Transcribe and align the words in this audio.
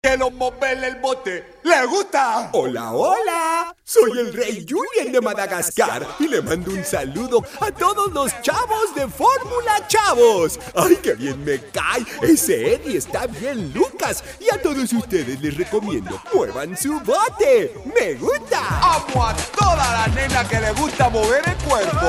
Quiero 0.00 0.30
moverle 0.30 0.86
el 0.86 0.96
bote. 1.00 1.58
¿Le 1.64 1.84
gusta? 1.86 2.50
Hola, 2.52 2.92
hola. 2.92 3.74
Soy 3.82 4.16
el 4.20 4.32
rey 4.32 4.64
Julien 4.64 5.12
de 5.12 5.20
Madagascar 5.20 6.06
y 6.20 6.28
le 6.28 6.40
mando 6.40 6.70
un 6.70 6.84
saludo 6.84 7.42
a 7.60 7.72
todos 7.72 8.12
los 8.12 8.30
chavos 8.40 8.94
de 8.94 9.08
Fórmula 9.08 9.84
Chavos. 9.88 10.60
¡Ay, 10.76 11.00
qué 11.02 11.14
bien 11.14 11.44
me 11.44 11.58
cae! 11.72 12.06
Ese 12.22 12.74
Eddie 12.74 12.98
está 12.98 13.26
bien, 13.26 13.72
Lucas. 13.74 14.22
Y 14.38 14.54
a 14.54 14.62
todos 14.62 14.92
ustedes 14.92 15.40
les 15.40 15.56
recomiendo, 15.56 16.22
muevan 16.32 16.76
su 16.76 17.00
bote. 17.00 17.74
¡Me 17.92 18.14
gusta! 18.14 18.60
Amo 18.80 19.26
a 19.26 19.34
toda 19.34 19.74
la 19.74 20.06
nena 20.14 20.46
que 20.46 20.60
le 20.60 20.70
gusta 20.74 21.08
mover 21.08 21.42
el 21.44 21.56
cuerpo. 21.68 22.06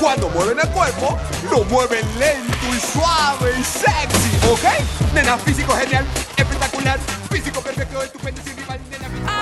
Cuando 0.00 0.28
mueven 0.30 0.58
el 0.58 0.68
cuerpo, 0.70 1.16
lo 1.48 1.62
mueven 1.64 2.04
lento 2.18 2.66
y 2.74 2.80
suave 2.80 3.52
y 3.56 3.62
sexy, 3.62 4.48
¿ok? 4.50 5.12
Nena 5.14 5.38
físico 5.38 5.74
genial, 5.74 6.04
espectacular, 6.36 6.98
físico 7.30 7.62
perfecto, 7.62 8.02
estupendo, 8.02 8.42
sin 8.42 8.56
rival, 8.56 8.80
nena 8.90 9.08
Aceleras 9.08 9.39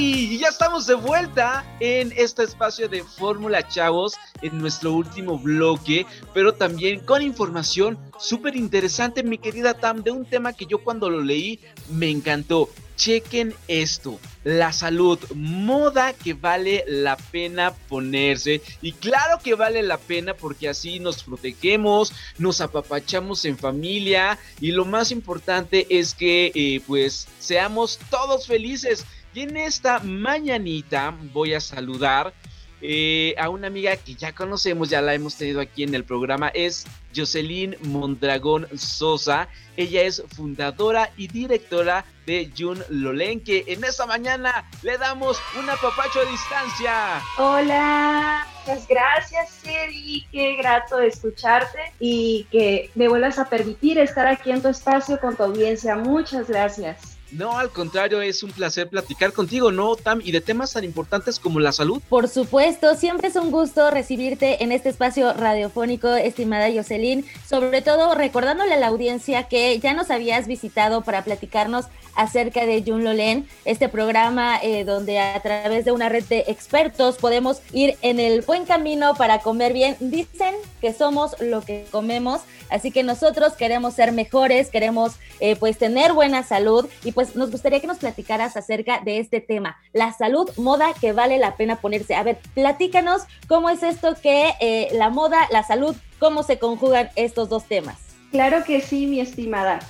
Y 0.00 0.38
ya 0.38 0.46
estamos 0.46 0.86
de 0.86 0.94
vuelta 0.94 1.64
en 1.80 2.12
este 2.16 2.44
espacio 2.44 2.88
de 2.88 3.02
Fórmula 3.02 3.66
Chavos, 3.66 4.14
en 4.42 4.56
nuestro 4.56 4.92
último 4.92 5.40
bloque, 5.40 6.06
pero 6.32 6.54
también 6.54 7.00
con 7.00 7.20
información 7.20 7.98
súper 8.16 8.54
interesante, 8.54 9.24
mi 9.24 9.38
querida 9.38 9.74
Tam, 9.74 10.04
de 10.04 10.12
un 10.12 10.24
tema 10.24 10.52
que 10.52 10.66
yo 10.66 10.84
cuando 10.84 11.10
lo 11.10 11.20
leí 11.20 11.58
me 11.90 12.10
encantó. 12.10 12.68
Chequen 12.96 13.54
esto, 13.68 14.18
la 14.42 14.72
salud, 14.72 15.20
moda 15.32 16.12
que 16.12 16.34
vale 16.34 16.84
la 16.88 17.16
pena 17.16 17.72
ponerse. 17.88 18.60
Y 18.82 18.90
claro 18.90 19.38
que 19.42 19.54
vale 19.54 19.84
la 19.84 19.98
pena 19.98 20.34
porque 20.34 20.68
así 20.68 20.98
nos 20.98 21.22
protegemos, 21.22 22.12
nos 22.38 22.60
apapachamos 22.60 23.44
en 23.44 23.56
familia 23.56 24.36
y 24.60 24.72
lo 24.72 24.84
más 24.84 25.12
importante 25.12 25.86
es 25.90 26.12
que 26.12 26.50
eh, 26.56 26.80
pues 26.88 27.28
seamos 27.38 28.00
todos 28.10 28.48
felices. 28.48 29.06
En 29.40 29.56
esta 29.56 30.00
mañanita 30.00 31.14
voy 31.32 31.54
a 31.54 31.60
saludar 31.60 32.34
eh, 32.82 33.36
a 33.38 33.50
una 33.50 33.68
amiga 33.68 33.96
que 33.96 34.16
ya 34.16 34.34
conocemos, 34.34 34.88
ya 34.88 35.00
la 35.00 35.14
hemos 35.14 35.36
tenido 35.36 35.60
aquí 35.60 35.84
en 35.84 35.94
el 35.94 36.02
programa, 36.02 36.48
es 36.48 36.84
Jocelyn 37.14 37.76
Mondragón 37.82 38.66
Sosa. 38.76 39.46
Ella 39.76 40.02
es 40.02 40.24
fundadora 40.34 41.12
y 41.16 41.28
directora 41.28 42.04
de 42.26 42.50
Jun 42.58 42.82
Lolen, 42.88 43.38
que 43.38 43.62
en 43.68 43.84
esta 43.84 44.06
mañana 44.06 44.68
le 44.82 44.98
damos 44.98 45.40
un 45.56 45.70
apapacho 45.70 46.18
a 46.18 46.24
distancia. 46.24 47.22
Hola, 47.38 48.44
muchas 48.66 48.88
gracias, 48.88 49.60
Eddie. 49.64 50.26
Qué 50.32 50.56
grato 50.56 50.98
escucharte 50.98 51.78
y 52.00 52.48
que 52.50 52.90
me 52.96 53.06
vuelvas 53.06 53.38
a 53.38 53.48
permitir 53.48 54.00
estar 54.00 54.26
aquí 54.26 54.50
en 54.50 54.62
tu 54.62 54.66
espacio 54.66 55.20
con 55.20 55.36
tu 55.36 55.44
audiencia. 55.44 55.94
Muchas 55.94 56.48
gracias. 56.48 57.17
No, 57.30 57.58
al 57.58 57.70
contrario, 57.70 58.22
es 58.22 58.42
un 58.42 58.50
placer 58.52 58.88
platicar 58.88 59.32
contigo, 59.32 59.70
¿no, 59.70 59.96
Tam? 59.96 60.20
Y 60.24 60.32
de 60.32 60.40
temas 60.40 60.72
tan 60.72 60.84
importantes 60.84 61.38
como 61.38 61.60
la 61.60 61.72
salud. 61.72 62.00
Por 62.08 62.28
supuesto, 62.28 62.94
siempre 62.94 63.28
es 63.28 63.36
un 63.36 63.50
gusto 63.50 63.90
recibirte 63.90 64.62
en 64.62 64.72
este 64.72 64.88
espacio 64.88 65.34
radiofónico, 65.34 66.08
estimada 66.14 66.68
Jocelyn, 66.72 67.26
sobre 67.46 67.82
todo 67.82 68.14
recordándole 68.14 68.74
a 68.74 68.78
la 68.78 68.86
audiencia 68.86 69.44
que 69.48 69.78
ya 69.78 69.92
nos 69.92 70.10
habías 70.10 70.46
visitado 70.46 71.02
para 71.02 71.22
platicarnos 71.22 71.86
acerca 72.18 72.66
de 72.66 72.82
Jun 72.84 73.04
Lolen, 73.04 73.46
este 73.64 73.88
programa 73.88 74.58
eh, 74.60 74.84
donde 74.84 75.20
a 75.20 75.40
través 75.40 75.84
de 75.84 75.92
una 75.92 76.08
red 76.08 76.24
de 76.24 76.44
expertos 76.48 77.16
podemos 77.16 77.60
ir 77.72 77.96
en 78.02 78.18
el 78.18 78.42
buen 78.42 78.64
camino 78.64 79.14
para 79.14 79.38
comer 79.38 79.72
bien. 79.72 79.96
Dicen 80.00 80.54
que 80.80 80.92
somos 80.92 81.40
lo 81.40 81.60
que 81.60 81.86
comemos, 81.92 82.40
así 82.70 82.90
que 82.90 83.04
nosotros 83.04 83.52
queremos 83.52 83.94
ser 83.94 84.10
mejores, 84.10 84.68
queremos 84.68 85.12
eh, 85.38 85.54
pues 85.54 85.78
tener 85.78 86.12
buena 86.12 86.42
salud 86.42 86.88
y 87.04 87.12
pues 87.18 87.34
nos 87.34 87.50
gustaría 87.50 87.80
que 87.80 87.88
nos 87.88 87.98
platicaras 87.98 88.56
acerca 88.56 89.00
de 89.00 89.18
este 89.18 89.40
tema, 89.40 89.76
la 89.92 90.12
salud, 90.12 90.48
moda 90.56 90.94
que 91.00 91.12
vale 91.12 91.38
la 91.38 91.56
pena 91.56 91.80
ponerse. 91.80 92.14
A 92.14 92.22
ver, 92.22 92.38
platícanos 92.54 93.22
cómo 93.48 93.70
es 93.70 93.82
esto 93.82 94.14
que 94.22 94.52
eh, 94.60 94.86
la 94.92 95.10
moda, 95.10 95.48
la 95.50 95.64
salud, 95.64 95.96
cómo 96.20 96.44
se 96.44 96.60
conjugan 96.60 97.10
estos 97.16 97.48
dos 97.48 97.64
temas. 97.64 97.98
Claro 98.30 98.62
que 98.62 98.80
sí, 98.80 99.08
mi 99.08 99.18
estimada. 99.18 99.80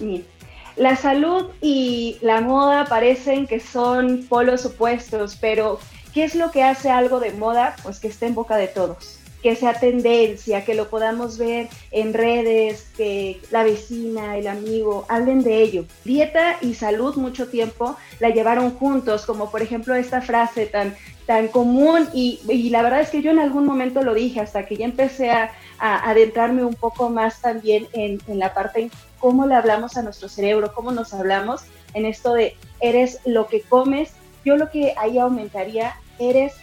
La 0.77 0.97
salud 0.97 1.51
y 1.61 2.17
la 2.23 2.41
moda 2.41 2.87
parecen 2.87 3.47
que 3.47 3.61
son 3.61 4.25
polos 4.27 4.65
opuestos, 4.65 5.37
pero 5.39 5.81
¿qué 6.15 6.25
es 6.25 6.35
lo 6.35 6.51
que 6.51 6.63
hace 6.63 6.89
algo 6.89 7.21
de 7.21 7.33
moda? 7.33 7.77
Pues 7.83 8.01
que 8.01 8.09
esté 8.09 8.25
en 8.25 8.37
boca 8.37 8.57
de 8.57 8.69
todos, 8.69 9.21
que 9.43 9.55
sea 9.55 9.75
tendencia, 9.79 10.65
que 10.65 10.75
lo 10.75 10.89
podamos 10.89 11.39
ver 11.39 11.69
en 11.91 12.13
redes, 12.13 12.89
que 12.97 13.41
la 13.51 13.63
vecina, 13.63 14.37
el 14.37 14.47
amigo, 14.49 15.07
hablen 15.09 15.43
de 15.43 15.63
ello. 15.63 15.85
Dieta 16.05 16.57
y 16.61 16.75
salud 16.75 17.17
mucho 17.17 17.49
tiempo 17.49 17.97
la 18.19 18.31
llevaron 18.31 18.73
juntos, 18.75 19.27
como 19.27 19.51
por 19.51 19.63
ejemplo 19.63 19.95
esta 19.95 20.21
frase 20.21 20.67
tan, 20.67 20.97
tan 21.27 21.49
común 21.49 22.09
y, 22.13 22.41
la 22.71 22.83
verdad 22.83 23.01
es 23.01 23.11
que 23.11 23.23
yo 23.23 23.31
en 23.31 23.39
algún 23.39 23.65
momento 23.65 24.03
lo 24.03 24.15
dije 24.15 24.41
hasta 24.41 24.67
que 24.67 24.77
ya 24.77 24.85
empecé 24.85 25.31
a, 25.31 25.53
a 25.79 26.11
adentrarme 26.11 26.65
un 26.65 26.75
poco 26.75 27.11
más 27.11 27.41
también 27.41 27.87
en, 27.93 28.21
en 28.27 28.39
la 28.39 28.55
parte 28.55 28.91
cómo 29.19 29.47
le 29.47 29.55
hablamos 29.55 29.97
a 29.97 30.03
nuestro 30.03 30.29
cerebro, 30.29 30.73
cómo 30.75 30.93
nos 30.93 31.13
hablamos 31.13 31.63
en 31.95 32.07
esto 32.07 32.35
de 32.35 32.57
eres 32.81 33.21
lo 33.25 33.47
que 33.47 33.63
comes. 33.63 34.11
Yo 34.45 34.57
lo 34.57 34.71
que 34.71 34.95
ahí 34.97 35.19
aumentaría, 35.19 35.97
eres 36.19 36.55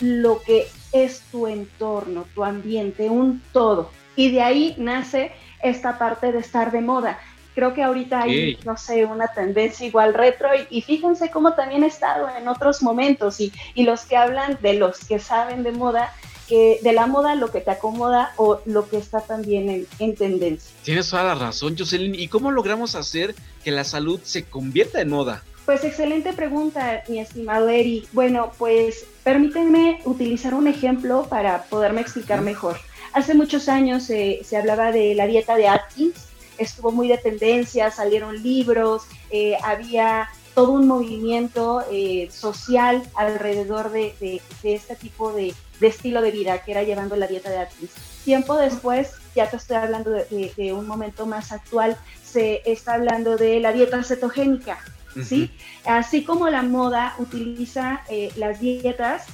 lo 0.00 0.40
que 0.42 0.66
es 0.94 1.20
tu 1.30 1.46
entorno, 1.46 2.24
tu 2.34 2.42
ambiente, 2.44 3.10
un 3.10 3.42
todo. 3.52 3.90
Y 4.16 4.30
de 4.30 4.40
ahí 4.42 4.74
nace 4.78 5.32
esta 5.62 5.98
parte 5.98 6.32
de 6.32 6.38
estar 6.38 6.70
de 6.72 6.80
moda. 6.80 7.18
Creo 7.54 7.74
que 7.74 7.82
ahorita 7.82 8.22
hay, 8.22 8.54
Sí. 8.54 8.58
no 8.64 8.76
sé, 8.76 9.04
una 9.04 9.28
tendencia 9.28 9.86
igual 9.86 10.14
retro 10.14 10.48
y, 10.54 10.78
y 10.78 10.82
fíjense 10.82 11.30
cómo 11.30 11.54
también 11.54 11.84
he 11.84 11.88
estado 11.88 12.28
en 12.36 12.48
otros 12.48 12.82
momentos 12.82 13.40
y, 13.40 13.52
y 13.74 13.82
los 13.84 14.02
que 14.06 14.16
hablan 14.16 14.58
de 14.62 14.74
los 14.74 15.04
que 15.04 15.18
saben 15.18 15.62
de 15.62 15.72
moda, 15.72 16.12
que 16.48 16.78
de 16.82 16.92
la 16.92 17.06
moda 17.06 17.34
lo 17.36 17.50
que 17.50 17.60
te 17.60 17.70
acomoda 17.70 18.32
o 18.36 18.60
lo 18.66 18.88
que 18.88 18.98
está 18.98 19.20
también 19.20 19.70
en, 19.70 19.86
en 19.98 20.14
tendencia. 20.14 20.70
Tienes 20.82 21.08
toda 21.10 21.22
la 21.24 21.34
razón, 21.36 21.76
Jocelyn. 21.78 22.14
¿Y 22.14 22.28
cómo 22.28 22.50
logramos 22.50 22.94
hacer 22.96 23.34
que 23.62 23.70
la 23.70 23.84
salud 23.84 24.20
se 24.24 24.44
convierta 24.44 25.00
en 25.00 25.10
moda? 25.10 25.42
Pues 25.64 25.82
excelente 25.82 26.32
pregunta, 26.34 27.02
mi 27.08 27.20
estimado 27.20 27.68
Eri. 27.68 28.06
Bueno, 28.12 28.52
pues 28.58 29.06
permítanme 29.22 30.00
utilizar 30.04 30.52
un 30.54 30.68
ejemplo 30.68 31.26
para 31.28 31.62
poderme 31.64 32.02
explicar 32.02 32.42
mejor. 32.42 32.76
Hace 33.14 33.34
muchos 33.34 33.68
años 33.68 34.10
eh, 34.10 34.40
se 34.44 34.56
hablaba 34.58 34.92
de 34.92 35.14
la 35.14 35.26
dieta 35.26 35.56
de 35.56 35.68
Atkins, 35.68 36.26
estuvo 36.58 36.92
muy 36.92 37.08
de 37.08 37.16
tendencia, 37.16 37.90
salieron 37.90 38.42
libros, 38.42 39.04
eh, 39.30 39.56
había 39.64 40.28
todo 40.54 40.72
un 40.72 40.86
movimiento 40.86 41.82
eh, 41.90 42.28
social 42.30 43.02
alrededor 43.14 43.90
de, 43.90 44.14
de- 44.20 44.42
de 44.62 44.74
este 44.74 44.96
tipo 44.96 45.32
de, 45.32 45.54
de 45.80 45.86
estilo 45.86 46.20
de 46.20 46.30
vida 46.30 46.62
que 46.62 46.72
era 46.72 46.82
llevando 46.82 47.16
la 47.16 47.26
dieta 47.26 47.48
de 47.50 47.58
Atkins. 47.58 47.90
Tiempo 48.24 48.56
después, 48.56 49.12
ya 49.34 49.48
te 49.48 49.56
estoy 49.56 49.76
hablando 49.76 50.10
de 50.10 50.72
un 50.72 50.86
momento 50.86 51.26
más 51.26 51.52
actual, 51.52 51.96
se 52.22 52.62
está 52.70 52.94
hablando 52.94 53.36
de 53.36 53.60
la 53.60 53.72
dieta 53.72 54.02
cetogénica. 54.04 54.78
¿Sí? 55.22 55.50
Así 55.84 56.24
como 56.24 56.48
la 56.48 56.62
moda 56.62 57.14
utiliza 57.18 58.02
eh, 58.08 58.30
las 58.36 58.60
dietas 58.60 59.26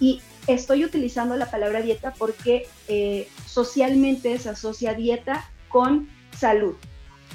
y 0.00 0.20
estoy 0.46 0.84
utilizando 0.84 1.36
la 1.36 1.50
palabra 1.50 1.82
dieta 1.82 2.12
porque 2.16 2.66
eh, 2.88 3.28
socialmente 3.46 4.38
se 4.38 4.48
asocia 4.48 4.94
dieta 4.94 5.48
con 5.68 6.08
salud. 6.36 6.74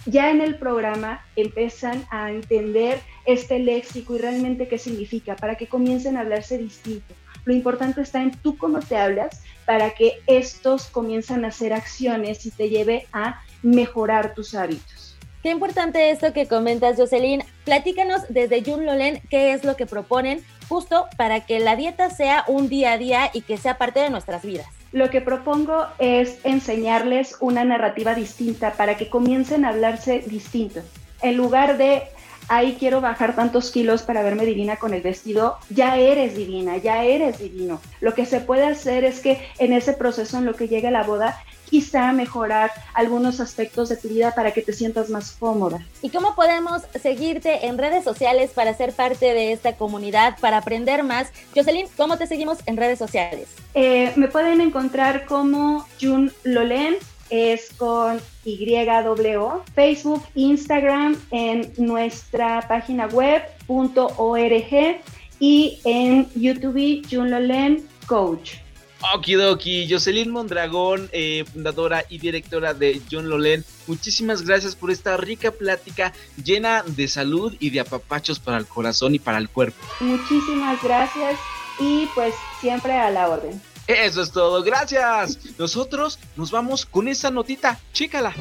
Ya 0.05 0.29
en 0.29 0.41
el 0.41 0.57
programa 0.57 1.25
empiezan 1.35 2.05
a 2.11 2.29
entender 2.29 3.01
este 3.25 3.59
léxico 3.59 4.15
y 4.15 4.19
realmente 4.19 4.67
qué 4.67 4.77
significa 4.77 5.35
para 5.35 5.55
que 5.55 5.67
comiencen 5.67 6.17
a 6.17 6.21
hablarse 6.21 6.57
distinto. 6.57 7.13
Lo 7.43 7.53
importante 7.53 8.01
está 8.01 8.21
en 8.21 8.31
tú 8.31 8.57
cómo 8.57 8.79
te 8.79 8.97
hablas 8.97 9.41
para 9.65 9.91
que 9.91 10.13
estos 10.27 10.87
comiencen 10.87 11.45
a 11.45 11.49
hacer 11.49 11.73
acciones 11.73 12.45
y 12.45 12.51
te 12.51 12.69
lleve 12.69 13.07
a 13.13 13.41
mejorar 13.63 14.33
tus 14.33 14.53
hábitos. 14.53 15.04
Qué 15.45 15.51
importante 15.51 16.09
esto 16.09 16.33
que 16.33 16.47
comentas, 16.47 16.97
Jocelyn. 16.97 17.43
Platícanos 17.65 18.23
desde 18.29 18.63
Jun 18.63 18.83
Lolen 18.83 19.21
qué 19.29 19.53
es 19.53 19.63
lo 19.63 19.75
que 19.75 19.85
proponen 19.85 20.43
justo 20.67 21.05
para 21.17 21.41
que 21.41 21.59
la 21.59 21.75
dieta 21.75 22.09
sea 22.09 22.45
un 22.47 22.67
día 22.67 22.93
a 22.93 22.97
día 22.97 23.29
y 23.31 23.41
que 23.41 23.57
sea 23.57 23.77
parte 23.77 23.99
de 23.99 24.09
nuestras 24.09 24.41
vidas. 24.41 24.65
Lo 24.91 25.11
que 25.11 25.21
propongo 25.21 25.85
es 25.99 26.39
enseñarles 26.45 27.37
una 27.41 27.63
narrativa 27.63 28.15
distinta 28.15 28.71
para 28.71 28.97
que 28.97 29.07
comiencen 29.07 29.65
a 29.65 29.69
hablarse 29.69 30.23
distinto. 30.25 30.81
En 31.21 31.37
lugar 31.37 31.77
de 31.77 32.01
ay, 32.47 32.77
quiero 32.79 33.01
bajar 33.01 33.35
tantos 33.35 33.71
kilos 33.71 34.01
para 34.01 34.23
verme 34.23 34.45
divina 34.45 34.77
con 34.77 34.93
el 34.93 35.01
vestido, 35.01 35.57
ya 35.69 35.97
eres 35.97 36.35
divina, 36.35 36.77
ya 36.77 37.03
eres 37.03 37.39
divino. 37.39 37.81
Lo 38.01 38.13
que 38.13 38.25
se 38.25 38.39
puede 38.39 38.65
hacer 38.65 39.03
es 39.03 39.19
que 39.19 39.47
en 39.59 39.73
ese 39.73 39.93
proceso, 39.93 40.37
en 40.37 40.45
lo 40.45 40.53
que 40.53 40.67
llega 40.67 40.91
la 40.91 41.03
boda, 41.03 41.37
quizá 41.69 42.11
mejorar 42.11 42.71
algunos 42.93 43.39
aspectos 43.39 43.89
de 43.89 43.97
tu 43.97 44.07
vida 44.07 44.33
para 44.33 44.51
que 44.51 44.61
te 44.61 44.73
sientas 44.73 45.09
más 45.09 45.31
cómoda. 45.31 45.85
¿Y 46.01 46.09
cómo 46.09 46.35
podemos 46.35 46.83
seguirte 47.01 47.65
en 47.65 47.77
redes 47.77 48.03
sociales 48.03 48.51
para 48.51 48.73
ser 48.73 48.93
parte 48.93 49.33
de 49.33 49.51
esta 49.51 49.75
comunidad, 49.75 50.37
para 50.39 50.57
aprender 50.57 51.03
más? 51.03 51.31
Jocelyn, 51.55 51.87
¿cómo 51.97 52.17
te 52.17 52.27
seguimos 52.27 52.59
en 52.65 52.77
redes 52.77 52.99
sociales? 52.99 53.49
Eh, 53.73 54.13
me 54.15 54.27
pueden 54.27 54.61
encontrar 54.61 55.25
como 55.25 55.85
Jun 55.99 56.31
Lolen, 56.43 56.95
es 57.29 57.69
con 57.77 58.19
YWO, 58.45 59.63
Facebook, 59.73 60.23
Instagram, 60.35 61.19
en 61.31 61.73
nuestra 61.77 62.61
página 62.67 63.07
web 63.07 63.41
.org 63.67 65.01
y 65.39 65.79
en 65.83 66.29
YouTube 66.35 67.05
Jun 67.09 67.31
Lolen 67.31 67.85
Coach. 68.07 68.64
Okidoki, 69.13 69.87
Jocelyn 69.89 70.31
Mondragón, 70.31 71.09
eh, 71.11 71.45
fundadora 71.51 72.05
y 72.09 72.17
directora 72.17 72.73
de 72.73 73.01
John 73.11 73.29
Lolen, 73.29 73.63
muchísimas 73.87 74.41
gracias 74.41 74.75
por 74.75 74.91
esta 74.91 75.17
rica 75.17 75.51
plática 75.51 76.13
llena 76.43 76.83
de 76.85 77.07
salud 77.07 77.55
y 77.59 77.69
de 77.69 77.81
apapachos 77.81 78.39
para 78.39 78.57
el 78.57 78.65
corazón 78.65 79.15
y 79.15 79.19
para 79.19 79.37
el 79.37 79.49
cuerpo. 79.49 79.77
Muchísimas 79.99 80.81
gracias 80.81 81.39
y 81.79 82.07
pues 82.15 82.33
siempre 82.61 82.93
a 82.93 83.09
la 83.11 83.29
orden. 83.29 83.61
Eso 83.87 84.21
es 84.21 84.31
todo, 84.31 84.63
gracias. 84.63 85.37
Nosotros 85.59 86.19
nos 86.35 86.49
vamos 86.49 86.85
con 86.85 87.07
esa 87.07 87.29
notita, 87.29 87.79
chícala. 87.93 88.33